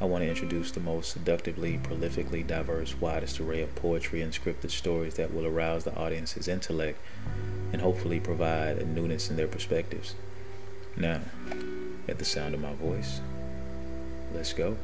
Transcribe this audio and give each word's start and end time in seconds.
I 0.00 0.04
want 0.04 0.22
to 0.22 0.28
introduce 0.28 0.70
the 0.70 0.78
most 0.78 1.10
seductively, 1.10 1.78
prolifically 1.78 2.46
diverse, 2.46 3.00
widest 3.00 3.40
array 3.40 3.62
of 3.62 3.74
poetry 3.74 4.22
and 4.22 4.32
scripted 4.32 4.70
stories 4.70 5.14
that 5.14 5.34
will 5.34 5.44
arouse 5.44 5.82
the 5.82 5.96
audience's 5.96 6.46
intellect 6.46 7.00
and 7.72 7.82
hopefully 7.82 8.20
provide 8.20 8.78
a 8.78 8.86
newness 8.86 9.28
in 9.28 9.36
their 9.36 9.48
perspectives. 9.48 10.14
Now, 10.96 11.22
at 12.06 12.18
the 12.18 12.24
sound 12.24 12.54
of 12.54 12.60
my 12.60 12.74
voice, 12.74 13.20
let's 14.32 14.52
go. 14.52 14.76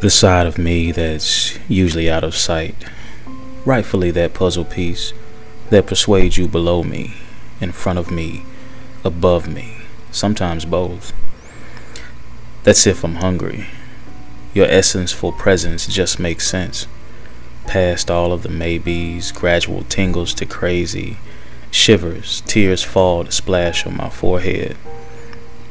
The 0.00 0.10
side 0.10 0.46
of 0.46 0.56
me 0.56 0.92
that's 0.92 1.58
usually 1.68 2.10
out 2.10 2.24
of 2.24 2.34
sight, 2.34 2.74
rightfully 3.64 4.10
that 4.10 4.34
puzzle 4.34 4.64
piece 4.64 5.12
that 5.70 5.86
persuades 5.86 6.36
you 6.36 6.48
below 6.48 6.82
me, 6.82 7.14
in 7.60 7.72
front 7.72 7.98
of 7.98 8.10
me, 8.10 8.44
above 9.04 9.48
me, 9.48 9.76
sometimes 10.10 10.64
both. 10.64 11.12
That's 12.64 12.86
if 12.86 13.04
I'm 13.04 13.16
hungry. 13.16 13.66
Your 14.54 14.66
essence-full 14.66 15.32
presence 15.32 15.86
just 15.86 16.18
makes 16.18 16.46
sense. 16.46 16.86
Past 17.66 18.10
all 18.10 18.32
of 18.32 18.42
the 18.42 18.48
maybes, 18.48 19.32
gradual 19.32 19.84
tingles 19.84 20.34
to 20.34 20.46
crazy, 20.46 21.16
shivers, 21.70 22.42
tears 22.42 22.82
fall 22.82 23.24
to 23.24 23.32
splash 23.32 23.86
on 23.86 23.96
my 23.96 24.10
forehead. 24.10 24.76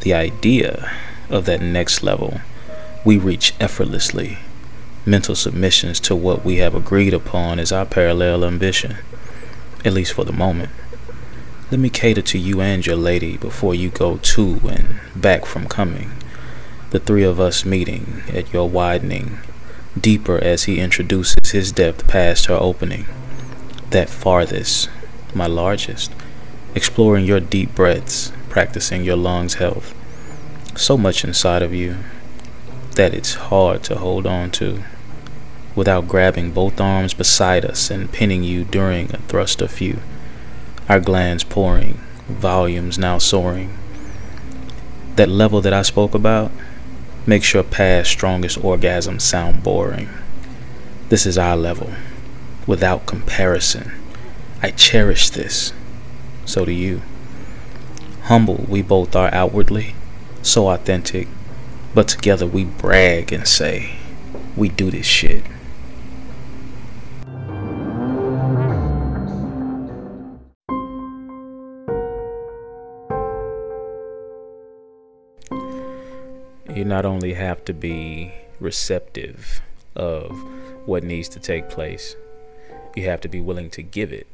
The 0.00 0.14
idea 0.14 0.90
of 1.30 1.46
that 1.46 1.62
next 1.62 2.02
level 2.02 2.40
we 3.04 3.16
reach 3.16 3.54
effortlessly. 3.60 4.38
Mental 5.06 5.34
submissions 5.34 6.00
to 6.00 6.16
what 6.16 6.46
we 6.46 6.56
have 6.56 6.74
agreed 6.74 7.12
upon 7.12 7.58
is 7.58 7.70
our 7.70 7.84
parallel 7.84 8.42
ambition, 8.42 8.96
at 9.84 9.92
least 9.92 10.14
for 10.14 10.24
the 10.24 10.32
moment. 10.32 10.70
Let 11.70 11.78
me 11.78 11.90
cater 11.90 12.22
to 12.22 12.38
you 12.38 12.62
and 12.62 12.86
your 12.86 12.96
lady 12.96 13.36
before 13.36 13.74
you 13.74 13.90
go 13.90 14.16
to 14.16 14.60
and 14.66 15.00
back 15.14 15.44
from 15.44 15.68
coming. 15.68 16.12
The 16.88 17.00
three 17.00 17.22
of 17.22 17.38
us 17.38 17.66
meeting 17.66 18.22
at 18.32 18.50
your 18.54 18.66
widening, 18.66 19.40
deeper 20.00 20.38
as 20.38 20.64
he 20.64 20.80
introduces 20.80 21.50
his 21.50 21.70
depth 21.70 22.08
past 22.08 22.46
her 22.46 22.54
opening. 22.54 23.04
That 23.90 24.08
farthest, 24.08 24.88
my 25.34 25.46
largest, 25.46 26.12
exploring 26.74 27.26
your 27.26 27.40
deep 27.40 27.74
breaths, 27.74 28.32
practicing 28.48 29.04
your 29.04 29.16
lungs' 29.16 29.54
health. 29.54 29.94
So 30.78 30.96
much 30.96 31.24
inside 31.24 31.60
of 31.60 31.74
you, 31.74 31.96
that 32.92 33.12
it's 33.12 33.34
hard 33.34 33.82
to 33.82 33.96
hold 33.96 34.26
on 34.26 34.50
to 34.52 34.82
without 35.74 36.08
grabbing 36.08 36.50
both 36.50 36.80
arms 36.80 37.14
beside 37.14 37.64
us 37.64 37.90
and 37.90 38.12
pinning 38.12 38.42
you 38.44 38.64
during 38.64 39.12
a 39.14 39.18
thrust 39.18 39.60
or 39.60 39.68
few. 39.68 39.98
Our 40.88 41.00
glands 41.00 41.44
pouring, 41.44 42.00
volumes 42.28 42.98
now 42.98 43.18
soaring. 43.18 43.76
That 45.16 45.28
level 45.28 45.60
that 45.60 45.72
I 45.72 45.82
spoke 45.82 46.14
about 46.14 46.50
makes 47.26 47.52
your 47.52 47.62
past 47.62 48.10
strongest 48.10 48.58
orgasms 48.58 49.22
sound 49.22 49.62
boring. 49.62 50.08
This 51.08 51.26
is 51.26 51.38
our 51.38 51.56
level, 51.56 51.90
without 52.66 53.06
comparison. 53.06 53.92
I 54.62 54.70
cherish 54.70 55.30
this. 55.30 55.72
So 56.44 56.64
do 56.64 56.72
you. 56.72 57.02
Humble 58.22 58.66
we 58.68 58.82
both 58.82 59.14
are 59.14 59.32
outwardly, 59.32 59.94
so 60.42 60.68
authentic 60.68 61.28
but 61.94 62.08
together 62.08 62.44
we 62.46 62.64
brag 62.64 63.32
and 63.32 63.46
say, 63.46 63.96
we 64.56 64.68
do 64.68 64.90
this 64.90 65.06
shit. 65.06 65.44
You 76.74 76.84
not 76.84 77.04
only 77.04 77.34
have 77.34 77.64
to 77.66 77.72
be 77.72 78.32
receptive 78.58 79.60
of 79.94 80.30
what 80.86 81.04
needs 81.04 81.28
to 81.28 81.38
take 81.38 81.68
place, 81.68 82.16
you 82.96 83.04
have 83.04 83.20
to 83.20 83.28
be 83.28 83.40
willing 83.40 83.70
to 83.70 83.82
give 83.82 84.12
it 84.12 84.26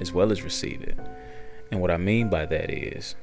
as 0.00 0.10
well 0.10 0.32
as 0.32 0.40
receive 0.40 0.80
it. 0.80 0.96
And 1.70 1.82
what 1.82 1.90
I 1.90 1.98
mean 1.98 2.30
by 2.30 2.46
that 2.46 2.70
is, 2.70 3.14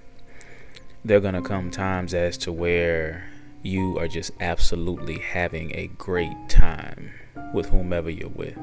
there 1.03 1.17
are 1.17 1.21
going 1.21 1.33
to 1.33 1.41
come 1.41 1.71
times 1.71 2.13
as 2.13 2.37
to 2.39 2.51
where 2.51 3.27
you 3.63 3.97
are 3.97 4.07
just 4.07 4.29
absolutely 4.39 5.17
having 5.17 5.75
a 5.75 5.87
great 5.87 6.37
time 6.47 7.11
with 7.55 7.69
whomever 7.69 8.11
you're 8.11 8.29
with. 8.29 8.57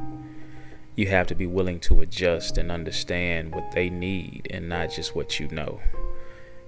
You 0.94 1.08
have 1.08 1.26
to 1.26 1.34
be 1.34 1.46
willing 1.46 1.80
to 1.80 2.00
adjust 2.00 2.58
and 2.58 2.70
understand 2.70 3.52
what 3.52 3.72
they 3.72 3.90
need 3.90 4.46
and 4.50 4.68
not 4.68 4.92
just 4.92 5.16
what 5.16 5.40
you 5.40 5.48
know. 5.48 5.80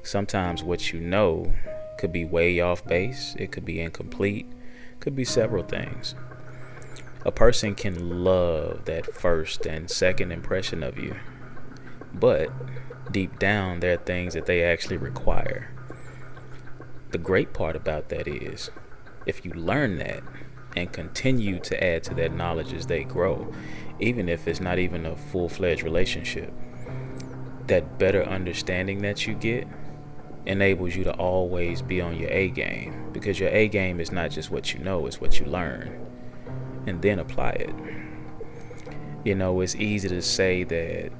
Sometimes 0.02 0.64
what 0.64 0.92
you 0.92 0.98
know 0.98 1.54
could 2.00 2.12
be 2.12 2.24
way 2.24 2.58
off 2.58 2.84
base, 2.84 3.36
it 3.38 3.52
could 3.52 3.64
be 3.64 3.80
incomplete, 3.80 4.46
could 4.98 5.14
be 5.14 5.24
several 5.24 5.62
things. 5.62 6.16
A 7.24 7.30
person 7.30 7.76
can 7.76 8.24
love 8.24 8.86
that 8.86 9.14
first 9.14 9.66
and 9.66 9.88
second 9.88 10.32
impression 10.32 10.82
of 10.82 10.98
you, 10.98 11.14
but 12.12 12.50
deep 13.12 13.38
down, 13.38 13.78
there 13.78 13.92
are 13.94 14.04
things 14.04 14.34
that 14.34 14.46
they 14.46 14.64
actually 14.64 14.96
require 14.96 15.70
the 17.10 17.18
great 17.18 17.52
part 17.52 17.76
about 17.76 18.08
that 18.10 18.28
is 18.28 18.70
if 19.26 19.44
you 19.44 19.52
learn 19.52 19.98
that 19.98 20.22
and 20.76 20.92
continue 20.92 21.58
to 21.58 21.84
add 21.84 22.04
to 22.04 22.14
that 22.14 22.32
knowledge 22.32 22.72
as 22.72 22.86
they 22.86 23.02
grow, 23.02 23.52
even 23.98 24.28
if 24.28 24.46
it's 24.46 24.60
not 24.60 24.78
even 24.78 25.04
a 25.04 25.16
full 25.16 25.48
fledged 25.48 25.82
relationship, 25.82 26.52
that 27.66 27.98
better 27.98 28.22
understanding 28.22 29.02
that 29.02 29.26
you 29.26 29.34
get 29.34 29.66
enables 30.46 30.96
you 30.96 31.04
to 31.04 31.12
always 31.14 31.82
be 31.82 32.00
on 32.00 32.16
your 32.16 32.30
A 32.30 32.48
game 32.48 33.10
because 33.12 33.38
your 33.38 33.50
A 33.50 33.68
game 33.68 34.00
is 34.00 34.10
not 34.10 34.30
just 34.30 34.50
what 34.50 34.72
you 34.72 34.80
know, 34.80 35.06
it's 35.06 35.20
what 35.20 35.38
you 35.38 35.46
learn 35.46 36.06
and 36.86 37.02
then 37.02 37.18
apply 37.18 37.50
it. 37.50 37.74
You 39.24 39.34
know, 39.34 39.60
it's 39.60 39.76
easy 39.76 40.08
to 40.08 40.22
say 40.22 40.64
that 40.64 41.12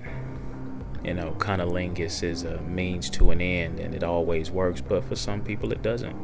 you 1.04 1.14
know, 1.14 1.34
cunnilingus 1.38 2.22
is 2.22 2.44
a 2.44 2.60
means 2.62 3.08
to 3.10 3.30
an 3.30 3.40
end 3.40 3.80
and 3.80 3.94
it 3.94 4.02
always 4.02 4.50
works, 4.50 4.80
but 4.80 5.04
for 5.04 5.16
some 5.16 5.42
people 5.42 5.72
it 5.72 5.82
doesn't. 5.82 6.16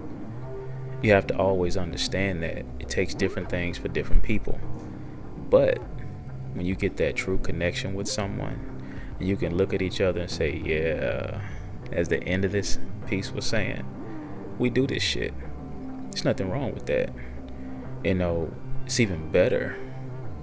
You 1.02 1.12
have 1.12 1.26
to 1.28 1.36
always 1.36 1.76
understand 1.76 2.42
that 2.42 2.58
it 2.78 2.88
takes 2.88 3.14
different 3.14 3.48
things 3.48 3.78
for 3.78 3.88
different 3.88 4.22
people. 4.22 4.58
But 5.48 5.78
when 6.54 6.66
you 6.66 6.74
get 6.74 6.96
that 6.98 7.16
true 7.16 7.38
connection 7.38 7.94
with 7.94 8.08
someone, 8.08 8.76
you 9.18 9.36
can 9.36 9.56
look 9.56 9.72
at 9.72 9.82
each 9.82 10.00
other 10.00 10.20
and 10.20 10.30
say, 10.30 10.56
yeah, 10.64 11.40
as 11.92 12.08
the 12.08 12.22
end 12.24 12.44
of 12.44 12.52
this 12.52 12.78
piece 13.06 13.32
was 13.32 13.46
saying, 13.46 13.84
we 14.58 14.70
do 14.70 14.86
this 14.86 15.02
shit. 15.02 15.34
There's 16.10 16.24
nothing 16.24 16.50
wrong 16.50 16.72
with 16.72 16.86
that. 16.86 17.10
You 18.04 18.14
know, 18.14 18.52
it's 18.84 19.00
even 19.00 19.30
better, 19.30 19.76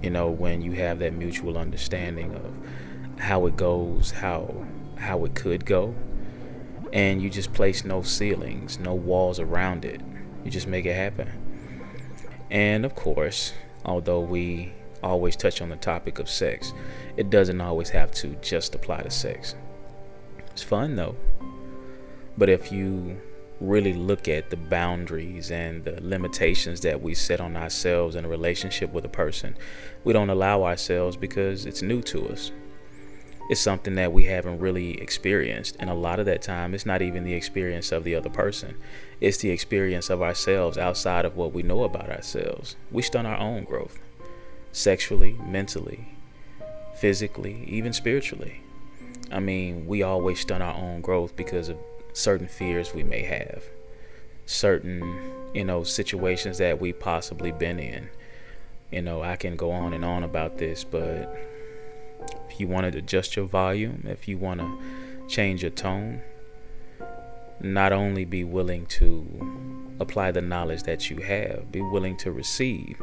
you 0.02 0.10
know, 0.10 0.28
when 0.30 0.62
you 0.62 0.72
have 0.72 0.98
that 0.98 1.14
mutual 1.14 1.56
understanding 1.56 2.34
of 2.34 3.20
how 3.20 3.46
it 3.46 3.56
goes, 3.56 4.10
how 4.10 4.66
how 4.98 5.24
it 5.24 5.34
could 5.34 5.64
go, 5.66 5.94
and 6.92 7.20
you 7.20 7.28
just 7.28 7.52
place 7.52 7.84
no 7.84 8.02
ceilings, 8.02 8.78
no 8.78 8.94
walls 8.94 9.40
around 9.40 9.84
it. 9.84 10.00
You 10.44 10.50
just 10.50 10.66
make 10.66 10.86
it 10.86 10.94
happen. 10.94 11.30
And 12.50 12.84
of 12.84 12.94
course, 12.94 13.52
although 13.84 14.20
we 14.20 14.72
always 15.02 15.36
touch 15.36 15.60
on 15.60 15.70
the 15.70 15.76
topic 15.76 16.18
of 16.18 16.28
sex, 16.28 16.72
it 17.16 17.30
doesn't 17.30 17.60
always 17.60 17.90
have 17.90 18.12
to 18.12 18.28
just 18.36 18.74
apply 18.74 19.02
to 19.02 19.10
sex. 19.10 19.54
It's 20.54 20.62
fun 20.62 20.94
though. 20.96 21.16
But 22.38 22.48
if 22.48 22.72
you 22.72 23.20
really 23.60 23.92
look 23.92 24.28
at 24.28 24.50
the 24.50 24.56
boundaries 24.56 25.50
and 25.50 25.84
the 25.84 26.00
limitations 26.00 26.80
that 26.82 27.02
we 27.02 27.14
set 27.14 27.40
on 27.40 27.56
ourselves 27.56 28.14
in 28.16 28.24
a 28.24 28.28
relationship 28.28 28.92
with 28.92 29.04
a 29.04 29.08
person, 29.08 29.56
we 30.04 30.12
don't 30.12 30.30
allow 30.30 30.62
ourselves 30.62 31.16
because 31.16 31.66
it's 31.66 31.82
new 31.82 32.02
to 32.02 32.28
us 32.28 32.52
It's 33.48 33.60
something 33.60 33.94
that 33.96 34.12
we 34.12 34.24
haven't 34.24 34.58
really 34.60 35.00
experienced. 35.00 35.76
And 35.78 35.90
a 35.90 35.94
lot 35.94 36.18
of 36.18 36.26
that 36.26 36.42
time, 36.42 36.74
it's 36.74 36.86
not 36.86 37.02
even 37.02 37.24
the 37.24 37.34
experience 37.34 37.92
of 37.92 38.04
the 38.04 38.14
other 38.14 38.30
person, 38.30 38.76
it's 39.20 39.38
the 39.38 39.50
experience 39.50 40.08
of 40.10 40.22
ourselves 40.22 40.78
outside 40.78 41.24
of 41.24 41.36
what 41.36 41.52
we 41.52 41.62
know 41.62 41.84
about 41.84 42.10
ourselves. 42.10 42.76
We 42.90 43.02
stunt 43.02 43.26
our 43.26 43.38
own 43.38 43.64
growth 43.64 43.98
sexually, 44.72 45.34
mentally, 45.44 46.08
physically, 46.96 47.64
even 47.68 47.92
spiritually. 47.92 48.62
I 49.30 49.40
mean, 49.40 49.86
we 49.86 50.02
always 50.02 50.40
stunt 50.40 50.62
our 50.62 50.74
own 50.74 51.00
growth 51.00 51.34
because 51.36 51.68
of 51.68 51.78
certain 52.12 52.48
fears 52.48 52.94
we 52.94 53.02
may 53.02 53.22
have, 53.22 53.64
certain, 54.46 55.02
you 55.54 55.64
know, 55.64 55.82
situations 55.82 56.58
that 56.58 56.80
we 56.80 56.92
possibly 56.92 57.52
been 57.52 57.78
in. 57.78 58.08
You 58.90 59.02
know, 59.02 59.22
I 59.22 59.36
can 59.36 59.56
go 59.56 59.70
on 59.72 59.92
and 59.92 60.04
on 60.04 60.22
about 60.22 60.58
this, 60.58 60.84
but 60.84 61.36
if 62.48 62.60
you 62.60 62.68
want 62.68 62.92
to 62.92 62.98
adjust 62.98 63.34
your 63.34 63.46
volume, 63.46 64.04
if 64.06 64.28
you 64.28 64.38
want 64.38 64.60
to 64.60 64.78
change 65.28 65.62
your 65.62 65.70
tone, 65.70 66.22
not 67.60 67.92
only 67.92 68.24
be 68.24 68.44
willing 68.44 68.86
to 68.86 69.26
apply 70.00 70.30
the 70.30 70.42
knowledge 70.42 70.82
that 70.84 71.10
you 71.10 71.18
have, 71.22 71.72
be 71.72 71.80
willing 71.80 72.16
to 72.18 72.30
receive. 72.30 73.00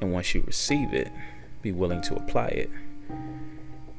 And 0.00 0.12
once 0.12 0.34
you 0.34 0.42
receive 0.42 0.92
it, 0.92 1.10
be 1.62 1.72
willing 1.72 2.02
to 2.02 2.14
apply 2.14 2.46
it. 2.48 2.70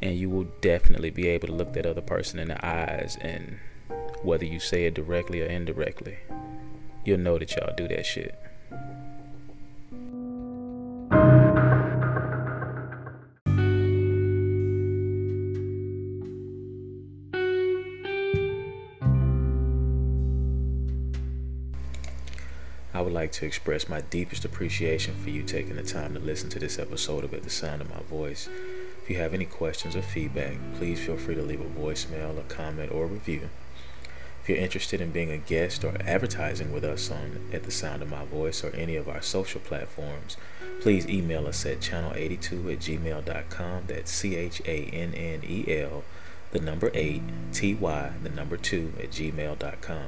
And 0.06 0.20
you 0.20 0.30
will 0.30 0.46
definitely 0.62 1.10
be 1.10 1.28
able 1.30 1.48
to 1.48 1.54
look 1.56 1.74
that 1.74 1.88
other 1.88 2.00
person 2.00 2.38
in 2.38 2.50
the 2.50 2.64
eyes 2.64 3.18
and 3.22 3.58
whether 4.22 4.46
you 4.46 4.60
say 4.60 4.86
it 4.86 4.94
directly 4.94 5.42
or 5.42 5.48
indirectly, 5.48 6.20
you'll 7.04 7.18
know 7.18 7.40
that 7.40 7.56
y'all 7.56 7.74
do 7.76 7.88
that 7.88 8.06
shit. 8.06 8.40
I 22.94 23.02
would 23.02 23.12
like 23.12 23.32
to 23.32 23.46
express 23.48 23.90
my 23.90 24.02
deepest 24.02 24.46
appreciation 24.46 25.16
for 25.16 25.32
you 25.32 25.42
taking 25.42 25.78
the 25.78 25.84
time 25.84 26.14
to 26.14 26.20
listen 26.20 26.52
to 26.52 26.60
this 26.60 26.78
episode 26.78 27.24
of 27.24 27.34
At 27.34 27.42
the 27.42 27.50
Sound 27.50 27.82
of 27.82 27.90
My 27.90 28.04
Voice. 28.04 28.48
If 29.06 29.12
you 29.12 29.18
have 29.18 29.36
any 29.36 29.46
questions 29.46 29.96
or 29.96 30.02
feedback, 30.02 30.58
please 30.80 31.00
feel 31.00 31.16
free 31.16 31.36
to 31.36 31.44
leave 31.44 31.62
a 31.62 31.80
voicemail, 31.80 32.40
a 32.40 32.42
comment, 32.42 32.92
or 32.92 33.04
a 33.04 33.08
review. 33.08 33.52
If 34.42 34.50
you're 34.50 34.58
interested 34.58 35.00
in 35.00 35.12
being 35.12 35.30
a 35.30 35.38
guest 35.38 35.84
or 35.84 35.96
advertising 36.02 36.74
with 36.74 36.84
us 36.84 37.12
on 37.12 37.50
At 37.54 37.66
the 37.66 37.72
Sound 37.72 38.02
of 38.02 38.10
My 38.10 38.26
Voice 38.26 38.64
or 38.64 38.76
any 38.76 38.96
of 38.96 39.08
our 39.08 39.22
social 39.22 39.62
platforms, 39.62 40.38
please 40.82 41.08
email 41.08 41.46
us 41.46 41.68
at 41.68 41.82
channel82 41.82 42.74
at 42.74 42.80
gmail.com. 42.80 43.84
That's 43.86 44.10
C 44.10 44.36
H 44.36 44.64
A 44.66 44.86
N 44.86 45.14
N 45.14 45.42
E 45.48 45.66
L, 45.68 46.04
the 46.50 46.60
number 46.60 46.90
8, 46.96 47.22
T 47.54 47.76
Y, 47.76 48.12
the 48.24 48.30
number 48.30 48.58
2 48.58 48.94
at 49.04 49.12
gmail.com. 49.12 50.08